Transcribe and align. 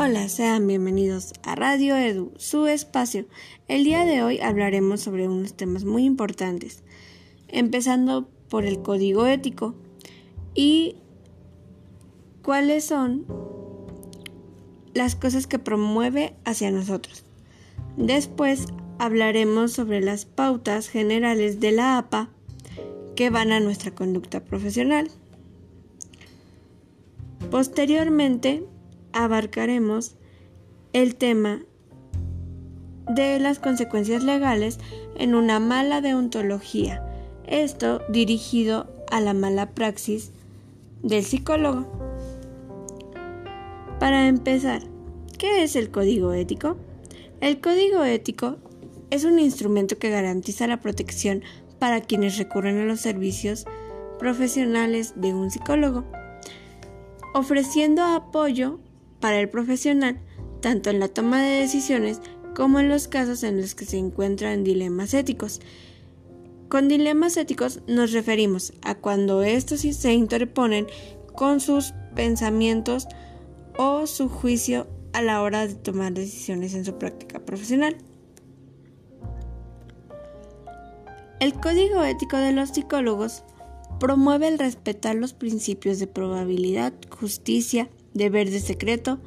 Hola, 0.00 0.28
sean 0.28 0.68
bienvenidos 0.68 1.32
a 1.42 1.56
Radio 1.56 1.96
Edu, 1.96 2.30
su 2.36 2.68
espacio. 2.68 3.26
El 3.66 3.82
día 3.82 4.04
de 4.04 4.22
hoy 4.22 4.38
hablaremos 4.38 5.00
sobre 5.00 5.26
unos 5.26 5.54
temas 5.54 5.84
muy 5.84 6.04
importantes, 6.04 6.84
empezando 7.48 8.28
por 8.48 8.64
el 8.64 8.80
código 8.80 9.26
ético 9.26 9.74
y 10.54 10.94
cuáles 12.44 12.84
son 12.84 13.26
las 14.94 15.16
cosas 15.16 15.48
que 15.48 15.58
promueve 15.58 16.36
hacia 16.44 16.70
nosotros. 16.70 17.24
Después 17.96 18.66
hablaremos 19.00 19.72
sobre 19.72 20.00
las 20.00 20.26
pautas 20.26 20.88
generales 20.88 21.58
de 21.58 21.72
la 21.72 21.98
APA 21.98 22.30
que 23.16 23.30
van 23.30 23.50
a 23.50 23.58
nuestra 23.58 23.92
conducta 23.96 24.44
profesional. 24.44 25.10
Posteriormente 27.50 28.64
abarcaremos 29.18 30.14
el 30.92 31.16
tema 31.16 31.62
de 33.10 33.40
las 33.40 33.58
consecuencias 33.58 34.22
legales 34.22 34.78
en 35.16 35.34
una 35.34 35.58
mala 35.58 36.00
deontología, 36.00 37.04
esto 37.44 38.00
dirigido 38.08 38.86
a 39.10 39.20
la 39.20 39.34
mala 39.34 39.70
praxis 39.70 40.30
del 41.02 41.24
psicólogo. 41.24 41.84
Para 43.98 44.28
empezar, 44.28 44.82
¿qué 45.36 45.64
es 45.64 45.74
el 45.74 45.90
código 45.90 46.32
ético? 46.32 46.76
El 47.40 47.60
código 47.60 48.04
ético 48.04 48.58
es 49.10 49.24
un 49.24 49.40
instrumento 49.40 49.98
que 49.98 50.10
garantiza 50.10 50.68
la 50.68 50.80
protección 50.80 51.42
para 51.80 52.02
quienes 52.02 52.38
recurren 52.38 52.78
a 52.78 52.84
los 52.84 53.00
servicios 53.00 53.66
profesionales 54.20 55.14
de 55.16 55.34
un 55.34 55.50
psicólogo, 55.50 56.04
ofreciendo 57.34 58.04
apoyo 58.04 58.78
para 59.20 59.40
el 59.40 59.48
profesional 59.48 60.20
tanto 60.60 60.90
en 60.90 61.00
la 61.00 61.08
toma 61.08 61.42
de 61.42 61.60
decisiones 61.60 62.20
como 62.54 62.80
en 62.80 62.88
los 62.88 63.08
casos 63.08 63.42
en 63.42 63.60
los 63.60 63.74
que 63.74 63.84
se 63.84 63.98
encuentran 63.98 64.64
dilemas 64.64 65.14
éticos. 65.14 65.60
Con 66.68 66.88
dilemas 66.88 67.36
éticos 67.36 67.80
nos 67.86 68.12
referimos 68.12 68.72
a 68.82 68.94
cuando 68.94 69.42
estos 69.42 69.80
se 69.80 70.12
interponen 70.12 70.86
con 71.34 71.60
sus 71.60 71.94
pensamientos 72.14 73.06
o 73.76 74.06
su 74.06 74.28
juicio 74.28 74.86
a 75.12 75.22
la 75.22 75.40
hora 75.40 75.66
de 75.66 75.74
tomar 75.74 76.12
decisiones 76.12 76.74
en 76.74 76.84
su 76.84 76.98
práctica 76.98 77.40
profesional. 77.40 77.96
El 81.40 81.54
código 81.54 82.02
ético 82.02 82.36
de 82.36 82.52
los 82.52 82.70
psicólogos 82.70 83.44
promueve 84.00 84.48
el 84.48 84.58
respetar 84.58 85.14
los 85.14 85.32
principios 85.32 86.00
de 86.00 86.08
probabilidad, 86.08 86.92
justicia, 87.10 87.88
deber 88.18 88.50
de 88.50 88.60
secreto 88.60 89.18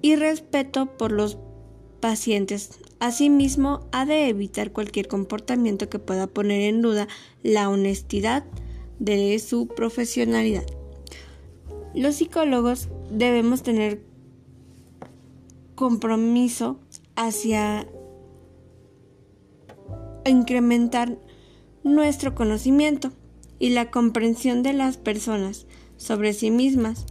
y 0.00 0.16
respeto 0.16 0.96
por 0.96 1.12
los 1.12 1.36
pacientes. 2.00 2.80
Asimismo, 2.98 3.86
ha 3.92 4.06
de 4.06 4.28
evitar 4.28 4.72
cualquier 4.72 5.08
comportamiento 5.08 5.88
que 5.88 5.98
pueda 5.98 6.26
poner 6.26 6.62
en 6.62 6.80
duda 6.80 7.08
la 7.42 7.68
honestidad 7.68 8.44
de 8.98 9.38
su 9.38 9.68
profesionalidad. 9.68 10.64
Los 11.94 12.16
psicólogos 12.16 12.88
debemos 13.10 13.62
tener 13.62 14.02
compromiso 15.74 16.78
hacia 17.16 17.86
incrementar 20.24 21.18
nuestro 21.82 22.34
conocimiento 22.34 23.12
y 23.58 23.70
la 23.70 23.90
comprensión 23.90 24.62
de 24.62 24.72
las 24.72 24.96
personas 24.96 25.66
sobre 25.96 26.32
sí 26.32 26.50
mismas, 26.50 27.06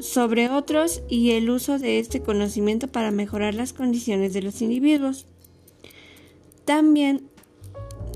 sobre 0.00 0.48
otros 0.48 1.02
y 1.08 1.32
el 1.32 1.50
uso 1.50 1.78
de 1.78 1.98
este 1.98 2.22
conocimiento 2.22 2.88
para 2.88 3.10
mejorar 3.10 3.54
las 3.54 3.72
condiciones 3.72 4.32
de 4.32 4.42
los 4.42 4.62
individuos. 4.62 5.26
También 6.64 7.28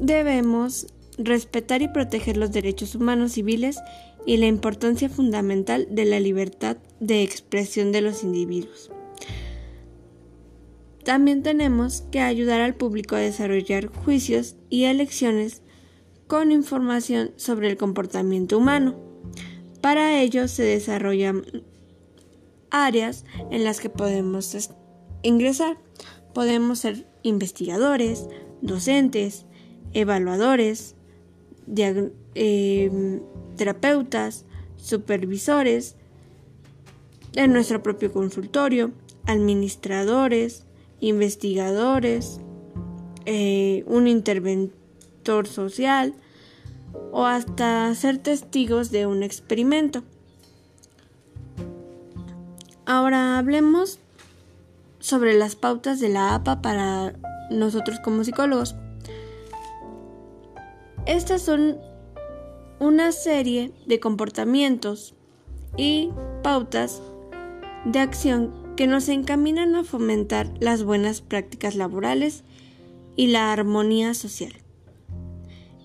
debemos 0.00 0.86
respetar 1.18 1.82
y 1.82 1.88
proteger 1.88 2.36
los 2.36 2.52
derechos 2.52 2.94
humanos 2.94 3.32
civiles 3.32 3.78
y 4.26 4.36
la 4.36 4.46
importancia 4.46 5.08
fundamental 5.08 5.86
de 5.90 6.04
la 6.04 6.20
libertad 6.20 6.76
de 7.00 7.22
expresión 7.22 7.92
de 7.92 8.02
los 8.02 8.22
individuos. 8.22 8.90
También 11.04 11.44
tenemos 11.44 12.02
que 12.10 12.20
ayudar 12.20 12.60
al 12.60 12.74
público 12.74 13.14
a 13.14 13.20
desarrollar 13.20 13.86
juicios 13.86 14.56
y 14.68 14.84
elecciones 14.84 15.62
con 16.26 16.50
información 16.50 17.30
sobre 17.36 17.70
el 17.70 17.76
comportamiento 17.76 18.58
humano. 18.58 18.96
Para 19.80 20.20
ello 20.20 20.48
se 20.48 20.64
desarrollan 20.64 21.44
áreas 22.84 23.24
en 23.50 23.64
las 23.64 23.80
que 23.80 23.90
podemos 23.90 24.70
ingresar. 25.22 25.78
Podemos 26.34 26.80
ser 26.80 27.06
investigadores, 27.22 28.28
docentes, 28.60 29.46
evaluadores, 29.92 30.94
eh, 32.34 33.20
terapeutas, 33.56 34.44
supervisores 34.76 35.96
de 37.32 37.48
nuestro 37.48 37.82
propio 37.82 38.12
consultorio, 38.12 38.92
administradores, 39.24 40.66
investigadores, 41.00 42.40
eh, 43.24 43.84
un 43.86 44.06
interventor 44.06 45.46
social 45.46 46.14
o 47.12 47.26
hasta 47.26 47.94
ser 47.94 48.18
testigos 48.18 48.90
de 48.90 49.06
un 49.06 49.22
experimento. 49.22 50.04
Ahora 52.86 53.36
hablemos 53.36 53.98
sobre 55.00 55.34
las 55.34 55.56
pautas 55.56 55.98
de 55.98 56.08
la 56.08 56.36
APA 56.36 56.62
para 56.62 57.14
nosotros 57.50 57.98
como 57.98 58.22
psicólogos. 58.22 58.76
Estas 61.04 61.42
son 61.42 61.78
una 62.78 63.10
serie 63.10 63.72
de 63.86 63.98
comportamientos 63.98 65.14
y 65.76 66.10
pautas 66.44 67.02
de 67.84 67.98
acción 67.98 68.54
que 68.76 68.86
nos 68.86 69.08
encaminan 69.08 69.74
a 69.74 69.82
fomentar 69.82 70.52
las 70.60 70.84
buenas 70.84 71.22
prácticas 71.22 71.74
laborales 71.74 72.44
y 73.16 73.28
la 73.28 73.52
armonía 73.52 74.14
social. 74.14 74.52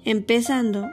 Empezando 0.05 0.87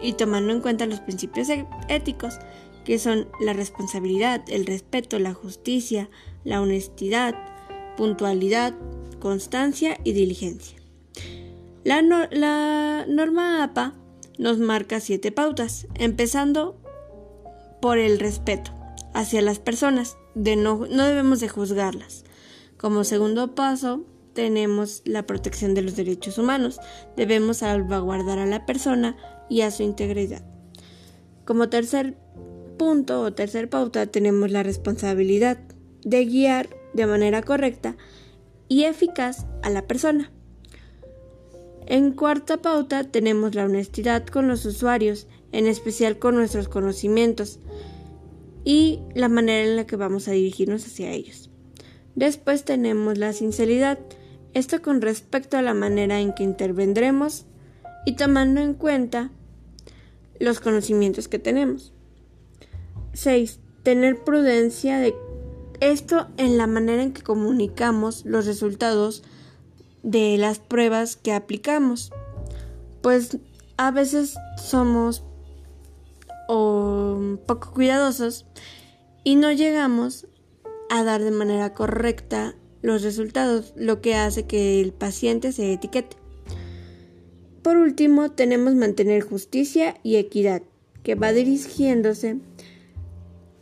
y 0.00 0.14
tomando 0.14 0.54
en 0.54 0.60
cuenta 0.62 0.86
los 0.86 1.00
principios 1.00 1.50
e-, 1.50 1.66
éticos 1.88 2.38
que 2.84 2.98
son 2.98 3.28
la 3.40 3.52
responsabilidad, 3.52 4.42
el 4.48 4.66
respeto, 4.66 5.18
la 5.18 5.34
justicia, 5.34 6.08
la 6.44 6.60
honestidad, 6.60 7.34
puntualidad, 7.96 8.74
constancia 9.18 9.98
y 10.04 10.12
diligencia. 10.12 10.78
La, 11.84 12.02
norma 13.06 13.62
APA 13.62 13.94
nos 14.38 14.58
marca 14.58 15.00
siete 15.00 15.32
pautas, 15.32 15.86
empezando 15.94 16.78
por 17.80 17.98
el 17.98 18.18
respeto 18.18 18.72
hacia 19.14 19.42
las 19.42 19.58
personas, 19.58 20.16
de 20.34 20.56
no, 20.56 20.86
no 20.90 21.04
debemos 21.04 21.40
de 21.40 21.48
juzgarlas. 21.48 22.24
Como 22.76 23.04
segundo 23.04 23.54
paso, 23.54 24.04
tenemos 24.34 25.02
la 25.04 25.26
protección 25.26 25.74
de 25.74 25.82
los 25.82 25.96
derechos 25.96 26.38
humanos. 26.38 26.80
Debemos 27.16 27.58
salvaguardar 27.58 28.38
a 28.38 28.46
la 28.46 28.64
persona 28.66 29.16
y 29.48 29.62
a 29.62 29.70
su 29.70 29.82
integridad. 29.82 30.42
Como 31.44 31.68
tercer 31.68 32.16
punto 32.80 33.20
o 33.20 33.34
tercer 33.34 33.68
pauta, 33.68 34.06
tenemos 34.06 34.50
la 34.50 34.62
responsabilidad 34.62 35.58
de 36.02 36.24
guiar 36.24 36.70
de 36.94 37.04
manera 37.04 37.42
correcta 37.42 37.98
y 38.68 38.84
eficaz 38.84 39.44
a 39.62 39.68
la 39.68 39.86
persona. 39.86 40.32
En 41.84 42.12
cuarta 42.12 42.62
pauta 42.62 43.04
tenemos 43.04 43.54
la 43.54 43.66
honestidad 43.66 44.26
con 44.26 44.48
los 44.48 44.64
usuarios, 44.64 45.26
en 45.52 45.66
especial 45.66 46.18
con 46.18 46.36
nuestros 46.36 46.68
conocimientos, 46.68 47.60
y 48.64 49.00
la 49.14 49.28
manera 49.28 49.68
en 49.68 49.76
la 49.76 49.86
que 49.86 49.96
vamos 49.96 50.26
a 50.26 50.32
dirigirnos 50.32 50.86
hacia 50.86 51.10
ellos. 51.10 51.50
Después 52.14 52.64
tenemos 52.64 53.18
la 53.18 53.34
sinceridad, 53.34 53.98
esto 54.54 54.80
con 54.80 55.02
respecto 55.02 55.58
a 55.58 55.62
la 55.62 55.74
manera 55.74 56.18
en 56.18 56.32
que 56.32 56.44
intervendremos 56.44 57.44
y 58.06 58.16
tomando 58.16 58.62
en 58.62 58.72
cuenta 58.72 59.30
los 60.38 60.60
conocimientos 60.60 61.28
que 61.28 61.38
tenemos. 61.38 61.92
6. 63.20 63.60
Tener 63.82 64.24
prudencia 64.24 64.98
de 64.98 65.14
esto 65.80 66.28
en 66.38 66.56
la 66.56 66.66
manera 66.66 67.02
en 67.02 67.12
que 67.12 67.22
comunicamos 67.22 68.24
los 68.24 68.46
resultados 68.46 69.22
de 70.02 70.38
las 70.38 70.58
pruebas 70.58 71.16
que 71.16 71.34
aplicamos. 71.34 72.12
Pues 73.02 73.36
a 73.76 73.90
veces 73.90 74.36
somos 74.56 75.22
poco 76.46 77.72
cuidadosos 77.74 78.46
y 79.22 79.36
no 79.36 79.52
llegamos 79.52 80.26
a 80.88 81.04
dar 81.04 81.22
de 81.22 81.30
manera 81.30 81.74
correcta 81.74 82.54
los 82.80 83.02
resultados, 83.02 83.74
lo 83.76 84.00
que 84.00 84.14
hace 84.14 84.46
que 84.46 84.80
el 84.80 84.92
paciente 84.92 85.52
se 85.52 85.74
etiquete. 85.74 86.16
Por 87.62 87.76
último, 87.76 88.30
tenemos 88.30 88.74
mantener 88.74 89.22
justicia 89.22 89.98
y 90.02 90.16
equidad, 90.16 90.62
que 91.02 91.14
va 91.14 91.32
dirigiéndose 91.32 92.38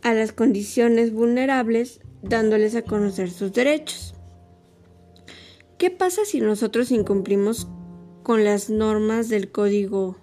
a 0.01 0.13
las 0.13 0.31
condiciones 0.31 1.13
vulnerables 1.13 2.01
dándoles 2.21 2.75
a 2.75 2.83
conocer 2.83 3.31
sus 3.31 3.53
derechos. 3.53 4.15
¿Qué 5.77 5.89
pasa 5.89 6.25
si 6.25 6.41
nosotros 6.41 6.91
incumplimos 6.91 7.67
con 8.23 8.43
las 8.43 8.69
normas 8.69 9.29
del 9.29 9.51
código 9.51 10.17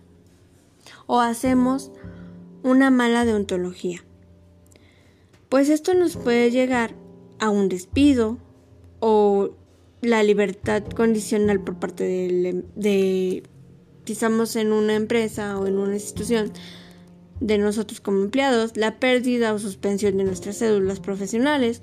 o 1.07 1.21
hacemos 1.21 1.93
una 2.63 2.91
mala 2.91 3.25
deontología? 3.25 4.05
Pues 5.49 5.69
esto 5.69 5.95
nos 5.95 6.17
puede 6.17 6.51
llegar 6.51 6.95
a 7.39 7.51
un 7.51 7.69
despido 7.69 8.39
o 9.01 9.51
la 10.03 10.23
libertad 10.23 10.83
condicional 10.85 11.61
por 11.61 11.79
parte 11.79 12.05
de, 12.05 12.65
de 12.75 13.43
estamos 14.13 14.57
en 14.57 14.73
una 14.73 14.95
empresa 14.95 15.59
o 15.59 15.67
en 15.67 15.79
una 15.79 15.95
institución 15.95 16.53
de 17.41 17.59
nosotros 17.59 18.01
como 18.01 18.23
empleados, 18.23 18.77
la 18.77 18.99
pérdida 18.99 19.53
o 19.53 19.59
suspensión 19.59 20.17
de 20.17 20.25
nuestras 20.25 20.59
cédulas 20.59 21.01
profesionales, 21.01 21.83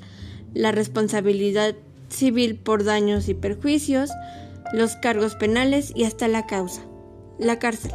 la 0.54 0.72
responsabilidad 0.72 1.76
civil 2.10 2.56
por 2.56 2.84
daños 2.84 3.30
y 3.30 3.34
perjuicios, 3.34 4.12
los 4.74 4.96
cargos 4.96 5.36
penales 5.36 5.92
y 5.96 6.06
hasta 6.06 6.28
la 6.28 6.46
causa, 6.46 6.84
la 7.40 7.60
cárcel. 7.60 7.92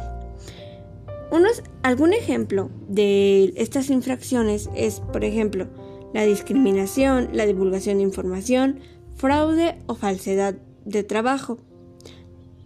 Unos, 1.31 1.63
algún 1.83 2.13
ejemplo 2.13 2.71
de 2.87 3.53
estas 3.55 3.89
infracciones 3.89 4.69
es, 4.75 4.99
por 4.99 5.23
ejemplo, 5.23 5.67
la 6.13 6.25
discriminación, 6.25 7.29
la 7.33 7.45
divulgación 7.45 7.97
de 7.97 8.03
información, 8.03 8.79
fraude 9.15 9.77
o 9.85 9.95
falsedad 9.95 10.55
de 10.85 11.03
trabajo, 11.03 11.59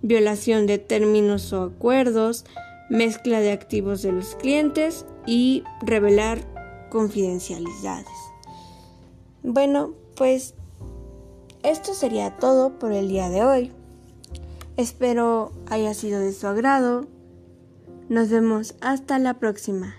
violación 0.01 0.65
de 0.65 0.77
términos 0.77 1.51
o 1.51 1.63
acuerdos, 1.63 2.45
mezcla 2.89 3.39
de 3.39 3.51
activos 3.51 4.01
de 4.01 4.11
los 4.11 4.35
clientes 4.35 5.05
y 5.25 5.63
revelar 5.81 6.39
confidencialidades. 6.89 8.07
Bueno, 9.41 9.93
pues 10.15 10.55
esto 11.63 11.93
sería 11.93 12.37
todo 12.37 12.77
por 12.77 12.91
el 12.91 13.07
día 13.07 13.29
de 13.29 13.43
hoy. 13.43 13.71
Espero 14.77 15.51
haya 15.67 15.93
sido 15.93 16.19
de 16.19 16.33
su 16.33 16.47
agrado. 16.47 17.07
Nos 18.09 18.29
vemos 18.29 18.75
hasta 18.81 19.19
la 19.19 19.35
próxima. 19.35 19.95